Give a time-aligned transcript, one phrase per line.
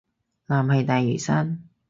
[0.47, 1.61] 藍係大嶼山